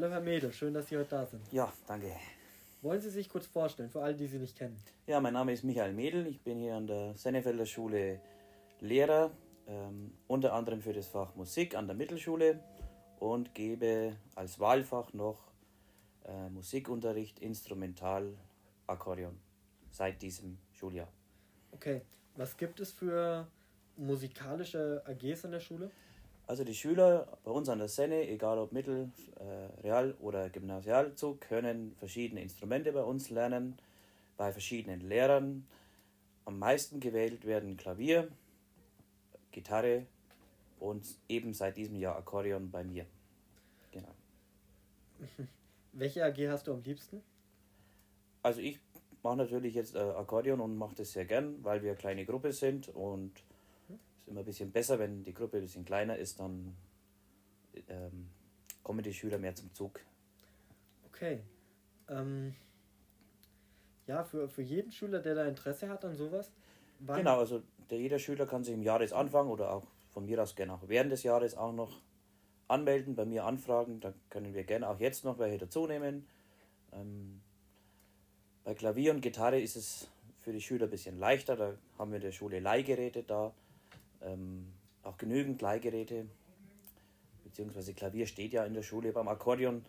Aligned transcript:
Hallo 0.00 0.12
Herr 0.12 0.20
Mede, 0.20 0.52
schön, 0.52 0.72
dass 0.72 0.86
Sie 0.86 0.96
heute 0.96 1.10
da 1.10 1.26
sind. 1.26 1.42
Ja, 1.52 1.72
danke. 1.88 2.12
Wollen 2.82 3.00
Sie 3.00 3.10
sich 3.10 3.28
kurz 3.28 3.48
vorstellen, 3.48 3.90
für 3.90 4.00
alle, 4.00 4.14
die 4.14 4.28
Sie 4.28 4.38
nicht 4.38 4.56
kennen? 4.56 4.80
Ja, 5.08 5.18
mein 5.18 5.32
Name 5.32 5.52
ist 5.52 5.64
Michael 5.64 5.92
Mädel. 5.92 6.28
Ich 6.28 6.40
bin 6.40 6.56
hier 6.56 6.76
an 6.76 6.86
der 6.86 7.16
Sennefelder 7.16 7.66
Schule 7.66 8.20
Lehrer, 8.78 9.32
ähm, 9.66 10.12
unter 10.28 10.52
anderem 10.52 10.82
für 10.82 10.92
das 10.92 11.08
Fach 11.08 11.34
Musik 11.34 11.74
an 11.74 11.88
der 11.88 11.96
Mittelschule 11.96 12.60
und 13.18 13.56
gebe 13.56 14.14
als 14.36 14.60
Wahlfach 14.60 15.12
noch 15.14 15.50
äh, 16.26 16.48
Musikunterricht, 16.48 17.40
Instrumental, 17.40 18.36
Akkordeon 18.86 19.36
seit 19.90 20.22
diesem 20.22 20.58
Schuljahr. 20.70 21.08
Okay, 21.72 22.02
was 22.36 22.56
gibt 22.56 22.78
es 22.78 22.92
für 22.92 23.48
musikalische 23.96 25.02
AGs 25.04 25.44
an 25.44 25.50
der 25.50 25.60
Schule? 25.60 25.90
Also 26.48 26.64
die 26.64 26.74
Schüler 26.74 27.38
bei 27.44 27.50
uns 27.50 27.68
an 27.68 27.78
der 27.78 27.88
Senne, 27.88 28.26
egal 28.26 28.58
ob 28.58 28.72
Mittel-, 28.72 29.10
äh, 29.38 29.82
Real- 29.82 30.14
oder 30.18 30.48
Gymnasialzug, 30.48 31.42
können 31.42 31.94
verschiedene 31.98 32.40
Instrumente 32.40 32.90
bei 32.90 33.02
uns 33.02 33.28
lernen, 33.28 33.76
bei 34.38 34.50
verschiedenen 34.50 35.02
Lehrern. 35.02 35.66
Am 36.46 36.58
meisten 36.58 37.00
gewählt 37.00 37.44
werden 37.44 37.76
Klavier, 37.76 38.28
Gitarre 39.52 40.06
und 40.80 41.06
eben 41.28 41.52
seit 41.52 41.76
diesem 41.76 41.96
Jahr 41.96 42.16
Akkordeon 42.16 42.70
bei 42.70 42.82
mir. 42.82 43.04
Genau. 43.92 44.14
Welche 45.92 46.24
AG 46.24 46.48
hast 46.48 46.66
du 46.66 46.72
am 46.72 46.82
liebsten? 46.82 47.20
Also 48.42 48.62
ich 48.62 48.80
mache 49.22 49.36
natürlich 49.36 49.74
jetzt 49.74 49.94
äh, 49.94 49.98
Akkordeon 49.98 50.60
und 50.60 50.78
mache 50.78 50.94
das 50.94 51.12
sehr 51.12 51.26
gern, 51.26 51.62
weil 51.62 51.82
wir 51.82 51.90
eine 51.90 51.98
kleine 51.98 52.24
Gruppe 52.24 52.52
sind 52.52 52.88
und 52.88 53.32
ist 54.28 54.32
immer 54.32 54.40
ein 54.40 54.44
bisschen 54.44 54.70
besser, 54.70 54.98
wenn 54.98 55.24
die 55.24 55.32
Gruppe 55.32 55.56
ein 55.56 55.62
bisschen 55.62 55.84
kleiner 55.84 56.16
ist, 56.16 56.38
dann 56.38 56.76
ähm, 57.88 58.28
kommen 58.82 59.02
die 59.02 59.14
Schüler 59.14 59.38
mehr 59.38 59.54
zum 59.54 59.72
Zug. 59.72 60.00
Okay. 61.06 61.40
Ähm, 62.08 62.54
ja, 64.06 64.24
für, 64.24 64.48
für 64.48 64.62
jeden 64.62 64.92
Schüler, 64.92 65.20
der 65.20 65.34
da 65.34 65.46
Interesse 65.46 65.88
hat 65.88 66.04
an 66.04 66.14
sowas. 66.14 66.52
Genau, 67.00 67.38
also 67.38 67.62
der, 67.90 67.98
jeder 67.98 68.18
Schüler 68.18 68.46
kann 68.46 68.64
sich 68.64 68.74
im 68.74 68.82
Jahresanfang 68.82 69.48
oder 69.48 69.72
auch 69.72 69.86
von 70.10 70.26
mir 70.26 70.42
aus 70.42 70.54
gerne 70.54 70.74
auch 70.74 70.88
während 70.88 71.12
des 71.12 71.22
Jahres 71.22 71.56
auch 71.56 71.72
noch 71.72 72.00
anmelden, 72.66 73.14
bei 73.14 73.24
mir 73.24 73.44
anfragen. 73.44 74.00
Da 74.00 74.12
können 74.28 74.54
wir 74.54 74.64
gerne 74.64 74.88
auch 74.88 75.00
jetzt 75.00 75.24
noch 75.24 75.38
welche 75.38 75.58
dazu 75.58 75.86
nehmen. 75.86 76.26
Ähm, 76.92 77.40
bei 78.64 78.74
Klavier 78.74 79.12
und 79.12 79.22
Gitarre 79.22 79.60
ist 79.60 79.76
es 79.76 80.10
für 80.40 80.52
die 80.52 80.60
Schüler 80.60 80.86
ein 80.86 80.90
bisschen 80.90 81.18
leichter. 81.18 81.56
Da 81.56 81.74
haben 81.98 82.10
wir 82.10 82.16
in 82.16 82.22
der 82.22 82.32
Schule 82.32 82.60
Leihgeräte 82.60 83.22
da. 83.22 83.54
Ähm, 84.22 84.72
auch 85.02 85.16
genügend 85.16 85.60
Leihgeräte. 85.62 86.26
Beziehungsweise 87.44 87.94
Klavier 87.94 88.26
steht 88.26 88.52
ja 88.52 88.64
in 88.64 88.74
der 88.74 88.82
Schule. 88.82 89.12
Beim 89.12 89.28
Akkordeon 89.28 89.84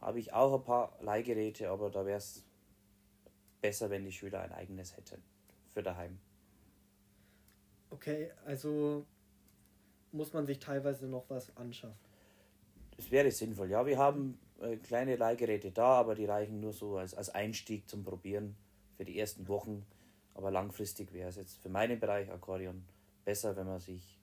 habe 0.00 0.18
ich 0.18 0.32
auch 0.32 0.54
ein 0.54 0.64
paar 0.64 0.96
Leihgeräte, 1.00 1.70
aber 1.70 1.90
da 1.90 2.06
wäre 2.06 2.18
es 2.18 2.44
besser, 3.60 3.90
wenn 3.90 4.04
die 4.04 4.12
Schüler 4.12 4.40
ein 4.40 4.52
eigenes 4.52 4.96
hätten 4.96 5.22
für 5.72 5.82
daheim. 5.82 6.18
Okay, 7.90 8.30
also 8.44 9.06
muss 10.12 10.32
man 10.32 10.46
sich 10.46 10.58
teilweise 10.58 11.06
noch 11.06 11.24
was 11.28 11.56
anschaffen. 11.56 11.98
Das 12.96 13.10
wäre 13.10 13.30
sinnvoll, 13.30 13.70
ja. 13.70 13.84
Wir 13.86 13.98
haben 13.98 14.38
äh, 14.60 14.76
kleine 14.76 15.16
Leihgeräte 15.16 15.70
da, 15.70 15.94
aber 15.94 16.14
die 16.14 16.24
reichen 16.24 16.60
nur 16.60 16.72
so 16.72 16.96
als, 16.96 17.14
als 17.14 17.30
Einstieg 17.30 17.88
zum 17.88 18.04
Probieren 18.04 18.56
für 18.96 19.04
die 19.04 19.18
ersten 19.18 19.48
Wochen. 19.48 19.86
Aber 20.34 20.50
langfristig 20.50 21.12
wäre 21.12 21.28
es 21.28 21.36
jetzt 21.36 21.58
für 21.62 21.68
meinen 21.68 22.00
Bereich 22.00 22.30
Akkordeon 22.30 22.84
besser, 23.26 23.54
wenn 23.56 23.66
man 23.66 23.80
sich 23.80 24.18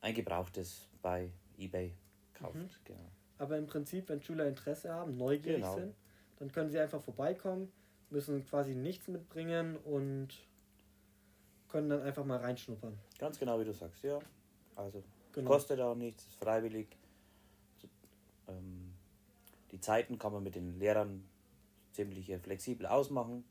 ein 0.00 0.14
gebrauchtes 0.14 0.88
bei 1.02 1.30
eBay 1.58 1.94
kauft. 2.32 2.54
Mhm. 2.54 2.70
Genau. 2.84 3.10
Aber 3.38 3.58
im 3.58 3.66
Prinzip, 3.66 4.08
wenn 4.08 4.22
Schüler 4.22 4.46
Interesse 4.46 4.90
haben, 4.94 5.16
neugierig 5.18 5.60
Genau. 5.60 5.74
sind, 5.74 5.94
dann 6.38 6.50
können 6.50 6.70
sie 6.70 6.78
einfach 6.78 7.02
vorbeikommen, 7.02 7.70
müssen 8.08 8.46
quasi 8.46 8.74
nichts 8.74 9.08
mitbringen 9.08 9.76
und 9.76 10.28
können 11.68 11.90
dann 11.90 12.02
einfach 12.02 12.24
mal 12.24 12.38
reinschnuppern. 12.38 12.96
Ganz 13.18 13.38
genau 13.38 13.58
wie 13.60 13.64
du 13.64 13.74
sagst, 13.74 14.02
ja. 14.04 14.18
Also 14.76 15.02
Genau. 15.32 15.50
kostet 15.50 15.80
auch 15.80 15.94
nichts, 15.94 16.26
ist 16.26 16.36
freiwillig. 16.36 16.88
Ähm, 18.48 18.92
die 19.72 19.80
Zeiten 19.80 20.18
kann 20.18 20.32
man 20.32 20.42
mit 20.42 20.54
den 20.54 20.78
Lehrern 20.78 21.24
ziemlich 21.92 22.30
äh, 22.30 22.38
flexibel 22.38 22.86
ausmachen. 22.86 23.44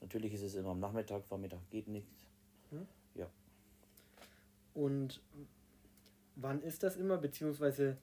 Natürlich 0.00 0.32
ist 0.34 0.42
es 0.42 0.54
immer 0.54 0.70
am 0.70 0.80
Nachmittag, 0.80 1.24
Vormittag 1.24 1.60
geht 1.70 1.88
nichts. 1.88 2.28
Und 4.74 5.22
wann 6.36 6.60
ist 6.62 6.82
das 6.82 6.96
immer, 6.96 7.16
beziehungsweise 7.18 7.96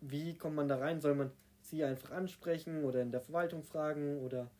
wie 0.00 0.34
kommt 0.34 0.56
man 0.56 0.68
da 0.68 0.78
rein? 0.78 1.00
Soll 1.00 1.14
man 1.14 1.30
sie 1.60 1.84
einfach 1.84 2.10
ansprechen 2.10 2.84
oder 2.84 3.02
in 3.02 3.12
der 3.12 3.20
Verwaltung 3.20 3.62
fragen 3.62 4.18
oder? 4.18 4.50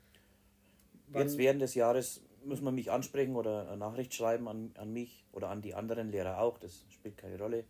Jetzt 1.15 1.39
während 1.39 1.63
des 1.63 1.75
Jahres 1.75 2.21
muss 2.45 2.61
man 2.61 2.75
mich 2.75 2.91
ansprechen 2.91 3.37
oder 3.37 3.69
eine 3.69 3.77
Nachricht 3.77 4.15
schreiben 4.15 4.49
an, 4.49 4.73
an 4.77 4.93
mich 4.93 5.25
oder 5.33 5.49
an 5.49 5.63
die 5.63 5.75
anderen 5.75 6.11
Lehrer 6.11 6.41
auch, 6.41 6.59
das 6.59 6.85
spielt 6.91 7.17
keine 7.17 7.39
Rolle. 7.39 7.65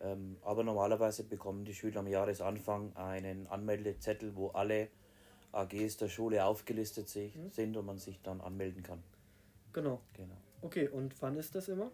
Ähm, 0.00 0.36
aber 0.42 0.62
normalerweise 0.62 1.24
bekommen 1.24 1.64
die 1.64 1.74
Schüler 1.74 2.00
am 2.00 2.06
Jahresanfang 2.06 2.94
einen 2.96 3.46
Anmeldezettel, 3.48 4.36
wo 4.36 4.48
alle 4.48 4.88
AGs 5.52 5.96
der 5.96 6.08
Schule 6.08 6.44
aufgelistet 6.44 7.14
Mhm. 7.14 7.50
sind 7.50 7.76
und 7.76 7.86
man 7.86 7.98
sich 7.98 8.20
dann 8.22 8.40
anmelden 8.40 8.82
kann. 8.82 9.02
Genau. 9.72 10.00
Genau. 10.14 10.36
Okay, 10.62 10.88
und 10.88 11.20
wann 11.20 11.36
ist 11.36 11.54
das 11.54 11.68
immer? 11.68 11.90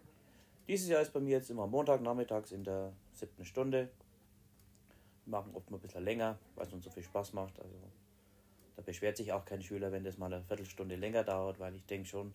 Dieses 0.67 0.87
Jahr 0.87 1.01
ist 1.01 1.13
bei 1.13 1.19
mir 1.19 1.37
jetzt 1.37 1.49
immer 1.49 1.67
Montag 1.67 2.01
nachmittags 2.01 2.51
in 2.51 2.63
der 2.63 2.91
siebten 3.13 3.45
Stunde. 3.45 3.89
Wir 5.25 5.31
machen 5.31 5.53
oft 5.53 5.69
mal 5.69 5.77
ein 5.77 5.81
bisschen 5.81 6.03
länger, 6.03 6.39
weil 6.55 6.65
es 6.67 6.73
uns 6.73 6.85
so 6.85 6.89
viel 6.89 7.03
Spaß 7.03 7.33
macht. 7.33 7.59
Also 7.59 7.75
da 8.75 8.81
beschwert 8.81 9.17
sich 9.17 9.31
auch 9.31 9.45
kein 9.45 9.61
Schüler, 9.61 9.91
wenn 9.91 10.03
das 10.03 10.17
mal 10.17 10.33
eine 10.33 10.43
Viertelstunde 10.43 10.95
länger 10.95 11.23
dauert, 11.23 11.59
weil 11.59 11.75
ich 11.75 11.85
denke 11.85 12.07
schon, 12.07 12.33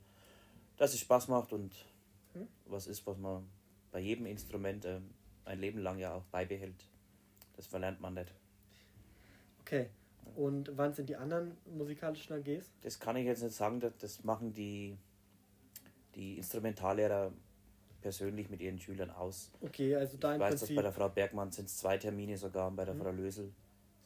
dass 0.77 0.95
es 0.95 1.01
Spaß 1.01 1.29
macht 1.29 1.53
und 1.53 1.75
Hm. 2.35 2.47
was 2.67 2.87
ist, 2.87 3.07
was 3.07 3.19
man 3.19 3.47
bei 3.91 4.01
jedem 4.01 4.27
Instrument 4.27 4.85
ähm, 4.85 5.11
ein 5.45 5.61
Leben 5.61 5.79
lang 5.81 5.99
ja 5.99 6.15
auch 6.15 6.25
beibehält. 6.25 6.87
Das 7.57 7.67
verlernt 7.67 8.01
man 8.01 8.15
nicht. 8.15 8.33
Okay. 9.61 9.91
Und 10.37 10.77
wann 10.77 10.95
sind 10.95 11.09
die 11.09 11.17
anderen 11.17 11.57
musikalischen 11.67 12.37
AGs? 12.37 12.71
Das 12.83 13.01
kann 13.01 13.17
ich 13.17 13.27
jetzt 13.27 13.43
nicht 13.43 13.55
sagen, 13.55 13.81
das, 13.81 13.93
das 13.99 14.25
machen 14.25 14.53
die, 14.55 14.97
die 16.15 16.37
Instrumentallehrer 16.37 17.33
persönlich 18.01 18.49
mit 18.51 18.61
ihren 18.61 18.79
Schülern 18.79 19.11
aus. 19.11 19.51
Okay, 19.61 19.95
also 19.97 20.17
da 20.17 20.31
Ich 20.31 20.35
im 20.37 20.41
weiß, 20.41 20.51
dass 20.53 20.61
Prinzip. 20.61 20.77
bei 20.77 20.83
der 20.83 20.93
Frau 20.93 21.09
Bergmann 21.09 21.51
sind 21.53 21.67
es 21.67 21.77
zwei 21.79 21.99
Termine 21.99 22.37
sogar 22.37 22.69
und 22.69 22.77
bei 22.77 22.85
der 22.85 22.95
Mhm. 22.95 23.01
Frau 23.03 23.11
Lösel 23.11 23.53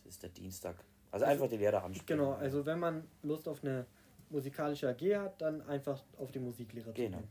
das 0.05 0.15
ist 0.15 0.23
der 0.23 0.31
Dienstag. 0.31 0.77
Also, 1.11 1.25
Also- 1.25 1.33
einfach 1.45 1.49
die 1.51 1.57
Lehrer 1.57 1.83
ansprechen. 1.83 2.07
Genau, 2.07 2.33
also 2.33 2.67
wenn 2.67 2.79
man 2.79 3.09
Lust 3.23 3.49
auf 3.49 3.63
eine 3.65 3.87
musikalische 4.31 4.89
AG 4.89 5.17
hat, 5.17 5.41
dann 5.41 5.63
einfach 5.63 6.03
auf 6.19 6.31
die 6.31 6.41
Musiklehrer 6.41 6.93
Genau. 6.93 7.17
zugehen. 7.19 7.29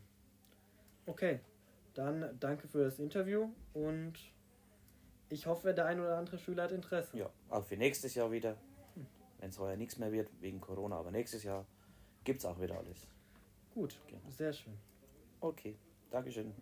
Okay, 1.06 1.40
dann 1.94 2.38
danke 2.40 2.68
für 2.68 2.86
das 2.86 2.98
Interview 3.00 3.50
und 3.74 4.14
ich 5.30 5.46
hoffe, 5.46 5.74
der 5.74 5.86
ein 5.86 6.00
oder 6.00 6.18
andere 6.18 6.38
Schüler 6.40 6.64
hat 6.64 6.72
Interesse. 6.72 7.18
Ja, 7.18 7.30
auch 7.50 7.64
für 7.64 7.78
nächstes 7.78 8.16
Jahr 8.16 8.32
wieder. 8.32 8.58
Wenn 9.40 9.50
es 9.50 9.60
heuer 9.60 9.76
nichts 9.76 9.98
mehr 9.98 10.12
wird, 10.12 10.30
wegen 10.40 10.62
Corona, 10.62 10.96
aber 10.98 11.12
nächstes 11.12 11.44
Jahr 11.44 11.66
gibt 12.24 12.40
es 12.40 12.46
auch 12.46 12.60
wieder 12.62 12.78
alles. 12.78 13.06
Gut, 13.74 14.00
Genau. 14.08 14.22
sehr 14.30 14.54
schön. 14.54 14.74
Okay, 15.42 15.76
Dankeschön. 16.14 16.54